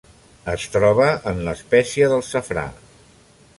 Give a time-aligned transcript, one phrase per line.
[0.53, 2.67] Es troba en l'espècia del safrà.